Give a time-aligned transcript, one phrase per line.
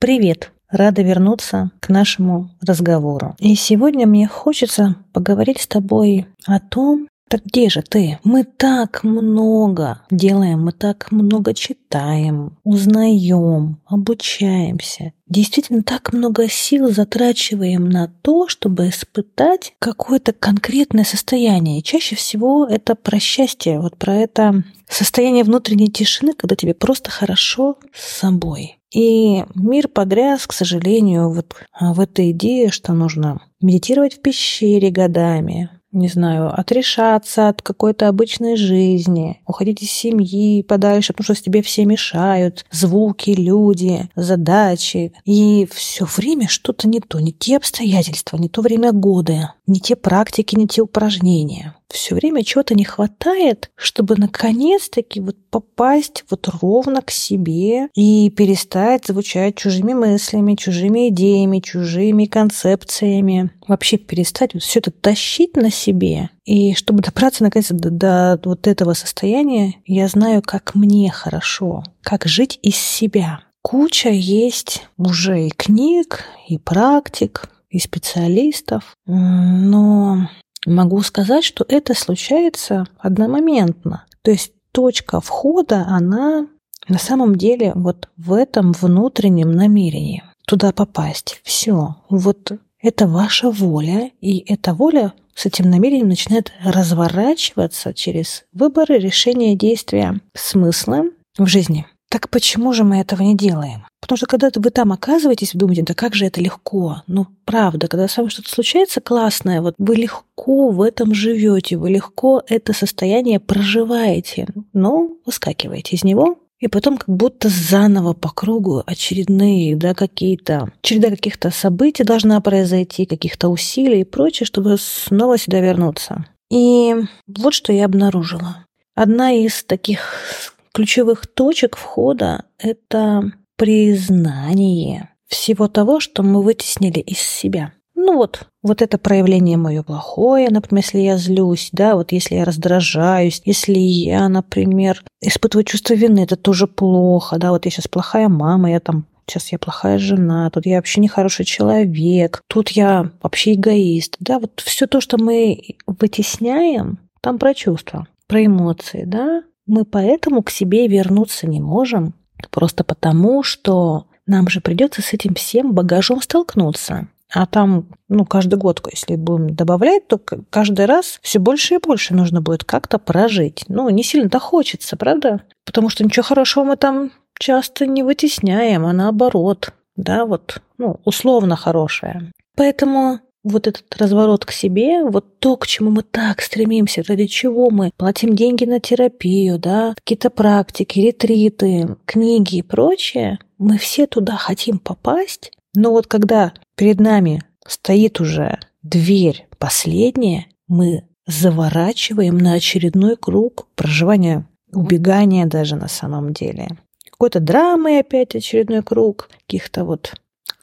[0.00, 0.50] Привет!
[0.70, 3.36] Рада вернуться к нашему разговору.
[3.38, 8.18] И сегодня мне хочется поговорить с тобой о том, так где же ты?
[8.24, 15.12] Мы так много делаем, мы так много читаем, узнаем, обучаемся.
[15.28, 21.78] Действительно, так много сил затрачиваем на то, чтобы испытать какое-то конкретное состояние.
[21.78, 27.12] И чаще всего это про счастье, вот про это состояние внутренней тишины, когда тебе просто
[27.12, 28.80] хорошо с собой.
[28.92, 35.70] И мир погряз, к сожалению, вот в этой идее, что нужно медитировать в пещере годами,
[35.92, 41.84] не знаю, отрешаться от какой-то обычной жизни, уходить из семьи подальше, потому что тебе все
[41.84, 45.12] мешают, звуки, люди, задачи.
[45.24, 49.96] И все время что-то не то, не те обстоятельства, не то время года, не те
[49.96, 57.02] практики, не те упражнения все время чего-то не хватает, чтобы наконец-таки вот попасть вот ровно
[57.02, 63.50] к себе и перестать звучать чужими мыслями, чужими идеями, чужими концепциями.
[63.66, 66.30] Вообще перестать вот все это тащить на себе.
[66.44, 72.26] И чтобы добраться наконец до, до вот этого состояния, я знаю, как мне хорошо, как
[72.26, 73.40] жить из себя.
[73.62, 80.28] Куча есть уже и книг, и практик, и специалистов, но
[80.66, 84.04] Могу сказать, что это случается одномоментно.
[84.22, 86.48] То есть точка входа, она
[86.88, 91.40] на самом деле вот в этом внутреннем намерении туда попасть.
[91.44, 91.96] Все.
[92.08, 92.52] Вот
[92.82, 100.20] это ваша воля, и эта воля с этим намерением начинает разворачиваться через выборы, решения, действия,
[100.34, 101.04] смысла
[101.38, 101.86] в жизни.
[102.08, 103.86] Так почему же мы этого не делаем?
[104.10, 107.04] Потому что когда вы там оказываетесь, вы думаете, да как же это легко.
[107.06, 111.90] Ну, правда, когда с вами что-то случается классное, вот вы легко в этом живете, вы
[111.90, 118.82] легко это состояние проживаете, но выскакиваете из него, и потом как будто заново по кругу
[118.84, 125.60] очередные, да, какие-то, череда каких-то событий должна произойти, каких-то усилий и прочее, чтобы снова сюда
[125.60, 126.26] вернуться.
[126.50, 126.96] И
[127.28, 128.66] вот что я обнаружила.
[128.96, 133.30] Одна из таких ключевых точек входа— это
[133.60, 137.74] признание всего того, что мы вытеснили из себя.
[137.94, 142.46] Ну вот, вот это проявление мое плохое, например, если я злюсь, да, вот если я
[142.46, 148.30] раздражаюсь, если я, например, испытываю чувство вины, это тоже плохо, да, вот я сейчас плохая
[148.30, 153.52] мама, я там сейчас я плохая жена, тут я вообще нехороший человек, тут я вообще
[153.52, 159.84] эгоист, да, вот все то, что мы вытесняем, там про чувства, про эмоции, да, мы
[159.84, 162.14] поэтому к себе вернуться не можем,
[162.48, 167.08] просто потому, что нам же придется с этим всем багажом столкнуться.
[167.32, 170.18] А там, ну, каждый год, если будем добавлять, то
[170.50, 173.64] каждый раз все больше и больше нужно будет как-то прожить.
[173.68, 175.42] Ну, не сильно-то хочется, правда?
[175.64, 181.54] Потому что ничего хорошего мы там часто не вытесняем, а наоборот, да, вот, ну, условно
[181.56, 182.32] хорошее.
[182.56, 187.70] Поэтому вот этот разворот к себе, вот то, к чему мы так стремимся, ради чего
[187.70, 194.36] мы платим деньги на терапию, да, какие-то практики, ретриты, книги и прочее, мы все туда
[194.36, 203.16] хотим попасть, но вот когда перед нами стоит уже дверь последняя, мы заворачиваем на очередной
[203.16, 206.68] круг проживания, убегания даже на самом деле.
[207.10, 210.14] Какой-то драмы опять очередной круг, каких-то вот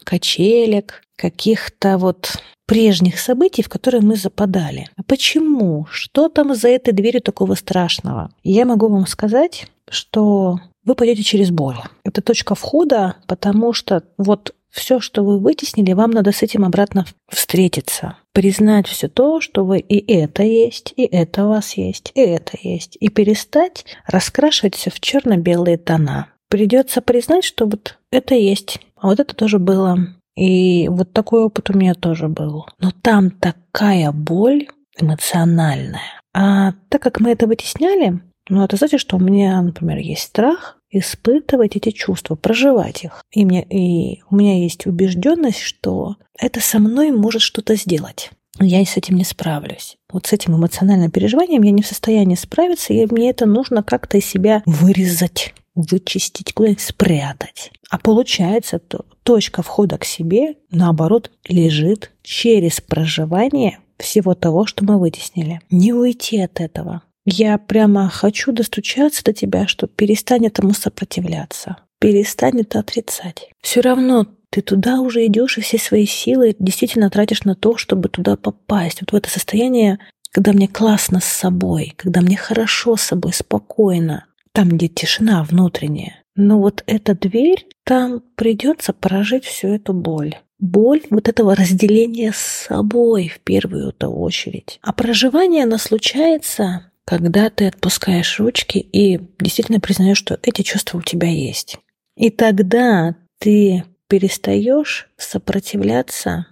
[0.03, 4.89] качелек, каких-то вот прежних событий, в которые мы западали.
[4.95, 5.88] А почему?
[5.89, 8.29] Что там за этой дверью такого страшного?
[8.44, 11.78] Я могу вам сказать, что вы пойдете через боль.
[12.03, 17.05] Это точка входа, потому что вот все, что вы вытеснили, вам надо с этим обратно
[17.29, 18.17] встретиться.
[18.33, 22.57] Признать все то, что вы и это есть, и это у вас есть, и это
[22.61, 22.97] есть.
[22.99, 26.28] И перестать раскрашивать все в черно-белые тона.
[26.49, 29.97] Придется признать, что вот это есть, а вот это тоже было.
[30.37, 32.67] И вот такой опыт у меня тоже был.
[32.79, 34.67] Но там такая боль
[34.99, 36.21] эмоциональная.
[36.33, 40.77] А так как мы это вытесняли, ну, это значит, что у меня, например, есть страх
[40.89, 43.23] испытывать эти чувства, проживать их.
[43.31, 48.31] И, мне, и у меня есть убежденность, что это со мной может что-то сделать.
[48.59, 49.97] Я с этим не справлюсь.
[50.11, 54.17] Вот с этим эмоциональным переживанием я не в состоянии справиться, и мне это нужно как-то
[54.17, 57.72] из себя вырезать вычистить, куда-нибудь спрятать.
[57.90, 65.00] А получается, то точка входа к себе, наоборот, лежит через проживание всего того, что мы
[65.00, 65.62] вытеснили.
[65.70, 67.03] Не уйти от этого.
[67.26, 73.50] Я прямо хочу достучаться до тебя, что перестань этому сопротивляться, перестань это отрицать.
[73.62, 78.08] Все равно ты туда уже идешь и все свои силы действительно тратишь на то, чтобы
[78.08, 80.00] туда попасть, вот в это состояние,
[80.32, 84.26] когда мне классно с собой, когда мне хорошо с собой, спокойно,
[84.57, 86.23] там, где тишина внутренняя.
[86.35, 90.35] Но вот эта дверь, там придется прожить всю эту боль.
[90.57, 94.79] Боль вот этого разделения с собой в первую-то очередь.
[94.81, 101.01] А проживание, оно случается, когда ты отпускаешь ручки и действительно признаешь, что эти чувства у
[101.03, 101.77] тебя есть.
[102.15, 106.47] И тогда ты перестаешь сопротивляться.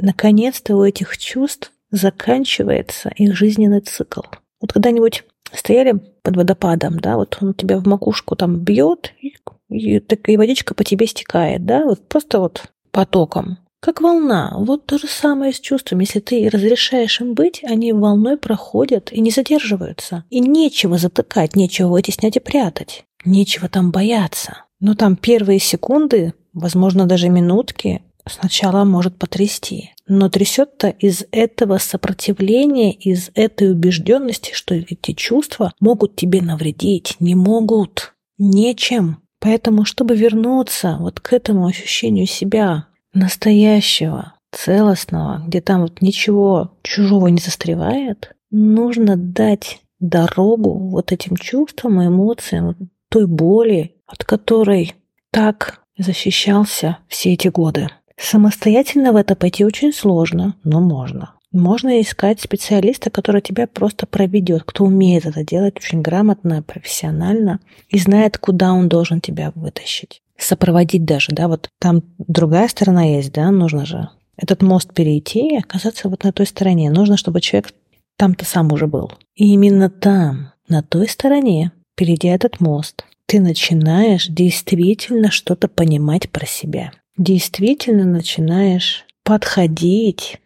[0.00, 4.22] Наконец-то у этих чувств заканчивается их жизненный цикл.
[4.60, 5.22] Вот когда-нибудь
[5.54, 9.34] стояли под водопадом, да, вот он тебя в макушку там бьет, и,
[9.68, 13.58] и, так, и водичка по тебе стекает, да, вот просто вот потоком.
[13.80, 14.54] Как волна.
[14.56, 16.04] Вот то же самое с чувствами.
[16.04, 20.24] Если ты разрешаешь им быть, они волной проходят и не задерживаются.
[20.30, 23.04] И нечего затыкать, нечего вытеснять и прятать.
[23.26, 24.64] Нечего там бояться.
[24.80, 29.90] Но там первые секунды, возможно, даже минутки, сначала может потрясти.
[30.06, 37.16] Но трясет-то из этого сопротивления, из этой убежденности, что эти чувства могут тебе навредить.
[37.20, 38.14] Не могут.
[38.38, 39.18] Нечем.
[39.40, 47.28] Поэтому, чтобы вернуться вот к этому ощущению себя настоящего, целостного, где там вот ничего чужого
[47.28, 54.94] не застревает, нужно дать дорогу вот этим чувствам и эмоциям, той боли, от которой
[55.30, 57.88] так защищался все эти годы.
[58.18, 61.34] Самостоятельно в это пойти очень сложно, но можно.
[61.52, 67.98] Можно искать специалиста, который тебя просто проведет, кто умеет это делать очень грамотно, профессионально и
[67.98, 70.20] знает, куда он должен тебя вытащить.
[70.36, 75.58] Сопроводить даже, да, вот там другая сторона есть, да, нужно же этот мост перейти и
[75.58, 76.90] оказаться вот на той стороне.
[76.90, 77.72] Нужно, чтобы человек
[78.16, 79.12] там-то сам уже был.
[79.36, 86.46] И именно там, на той стороне, перейдя этот мост, ты начинаешь действительно что-то понимать про
[86.46, 86.92] себя.
[87.16, 90.40] Действительно начинаешь подходить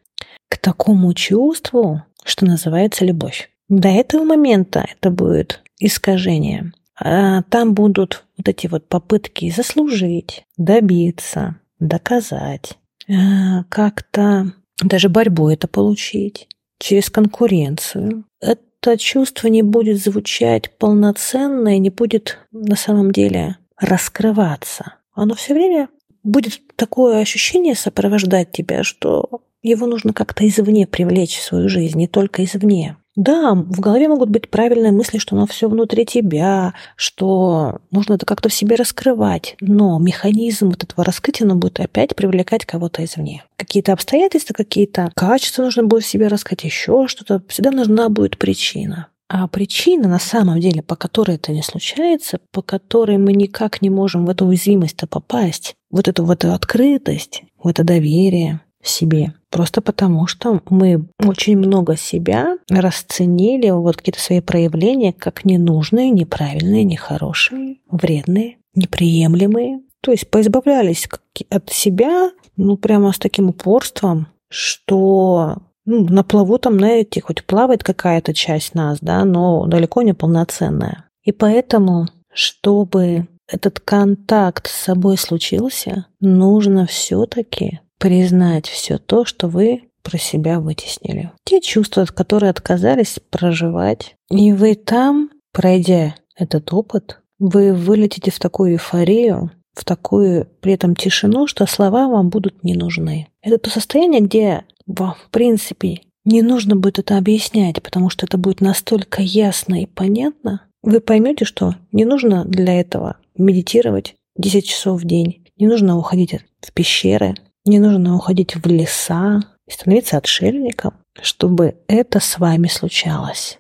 [0.48, 3.50] к такому чувству, что называется любовь.
[3.68, 6.72] До этого момента это будет искажение.
[7.00, 12.76] А там будут вот эти вот попытки заслужить, добиться, доказать,
[13.08, 16.48] а, как-то даже борьбу это получить
[16.78, 18.24] через конкуренцию.
[18.40, 24.94] Это чувство не будет звучать полноценно и не будет на самом деле раскрываться.
[25.14, 25.88] Оно все время
[26.28, 32.06] будет такое ощущение сопровождать тебя, что его нужно как-то извне привлечь в свою жизнь, не
[32.06, 32.96] только извне.
[33.16, 38.24] Да, в голове могут быть правильные мысли, что оно все внутри тебя, что нужно это
[38.24, 43.42] как-то в себе раскрывать, но механизм вот этого раскрытия, оно будет опять привлекать кого-то извне.
[43.56, 47.42] Какие-то обстоятельства, какие-то качества нужно будет в себе раскрыть, еще что-то.
[47.48, 49.08] Всегда нужна будет причина.
[49.28, 53.90] А причина, на самом деле, по которой это не случается, по которой мы никак не
[53.90, 59.34] можем в эту уязвимость-то попасть, вот эту, в эту открытость, в это доверие, себе.
[59.50, 66.84] Просто потому, что мы очень много себя расценили, вот какие-то свои проявления, как ненужные, неправильные,
[66.84, 69.80] нехорошие, вредные, неприемлемые.
[70.00, 71.08] То есть поизбавлялись
[71.50, 77.82] от себя, ну, прямо с таким упорством, что ну, на плаву там, знаете, хоть плавает
[77.82, 81.06] какая-то часть нас, да, но далеко не полноценная.
[81.22, 89.84] И поэтому, чтобы этот контакт с собой случился, нужно все-таки признать все то, что вы
[90.02, 91.32] про себя вытеснили.
[91.44, 94.14] Те чувства, которые отказались проживать.
[94.30, 100.96] И вы там, пройдя этот опыт, вы вылетите в такую эйфорию, в такую при этом
[100.96, 103.28] тишину, что слова вам будут не нужны.
[103.42, 108.38] Это то состояние, где вам, в принципе, не нужно будет это объяснять, потому что это
[108.38, 110.62] будет настолько ясно и понятно.
[110.82, 116.34] Вы поймете, что не нужно для этого медитировать 10 часов в день, не нужно уходить
[116.60, 123.58] в пещеры, не нужно уходить в леса и становиться отшельником, чтобы это с вами случалось.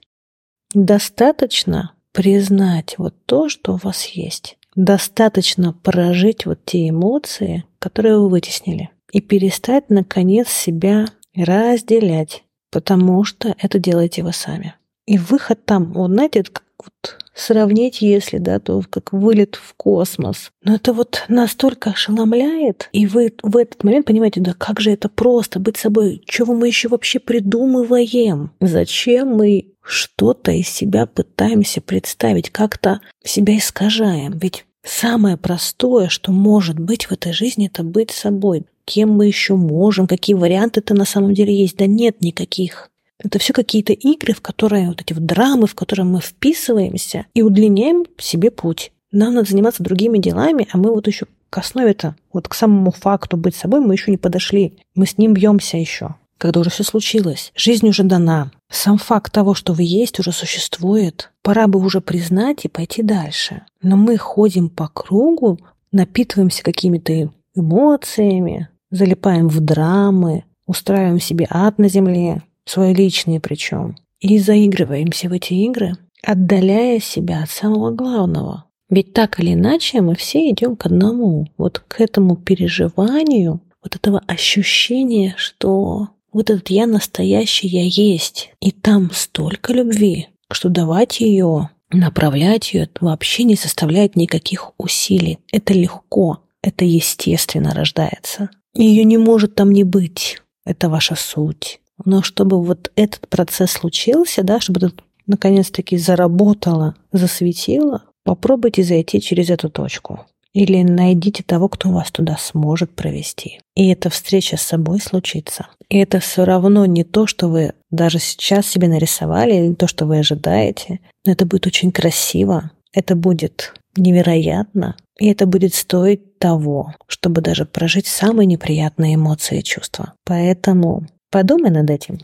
[0.74, 4.58] Достаточно признать вот то, что у вас есть.
[4.74, 8.90] Достаточно прожить вот те эмоции, которые вы вытеснили.
[9.12, 14.74] И перестать, наконец, себя разделять, потому что это делаете вы сами.
[15.06, 19.74] И выход там, вот знаете, это как вот сравнить, если, да, то как вылет в
[19.74, 20.50] космос.
[20.62, 25.08] Но это вот настолько ошеломляет, и вы в этот момент понимаете, да как же это
[25.08, 28.50] просто быть собой, чего мы еще вообще придумываем?
[28.60, 34.36] Зачем мы что-то из себя пытаемся представить, как-то себя искажаем?
[34.38, 38.66] Ведь самое простое, что может быть в этой жизни, это быть собой.
[38.84, 41.76] Кем мы еще можем, какие варианты-то на самом деле есть?
[41.76, 42.90] Да нет никаких.
[43.22, 47.42] Это все какие-то игры, в которые, вот эти вот драмы, в которые мы вписываемся и
[47.42, 48.92] удлиняем себе путь.
[49.10, 53.36] Нам надо заниматься другими делами, а мы вот еще к основе-то, вот к самому факту
[53.36, 54.74] быть собой мы еще не подошли.
[54.94, 56.14] Мы с ним бьемся еще.
[56.36, 57.52] когда уже все случилось.
[57.56, 58.52] Жизнь уже дана.
[58.70, 61.32] Сам факт того, что вы есть, уже существует.
[61.42, 63.62] Пора бы уже признать и пойти дальше.
[63.82, 65.58] Но мы ходим по кругу,
[65.90, 74.38] напитываемся какими-то эмоциями, залипаем в драмы, устраиваем себе ад на земле, свои личные причем, и
[74.38, 78.64] заигрываемся в эти игры, отдаляя себя от самого главного.
[78.90, 84.22] Ведь так или иначе мы все идем к одному, вот к этому переживанию, вот этого
[84.26, 88.50] ощущения, что вот этот я настоящий, я есть.
[88.60, 95.38] И там столько любви, что давать ее, направлять ее вообще не составляет никаких усилий.
[95.52, 98.50] Это легко, это естественно рождается.
[98.74, 100.40] Ее не может там не быть.
[100.64, 101.80] Это ваша суть.
[102.04, 104.94] Но чтобы вот этот процесс случился, да, чтобы это
[105.26, 110.26] наконец-таки заработало, засветило, попробуйте зайти через эту точку.
[110.54, 113.60] Или найдите того, кто вас туда сможет провести.
[113.76, 115.68] И эта встреча с собой случится.
[115.88, 120.06] И это все равно не то, что вы даже сейчас себе нарисовали, или то, что
[120.06, 121.00] вы ожидаете.
[121.24, 122.70] Но это будет очень красиво.
[122.92, 124.96] Это будет невероятно.
[125.18, 130.14] И это будет стоить того, чтобы даже прожить самые неприятные эмоции и чувства.
[130.24, 132.18] Поэтому подумай над этим.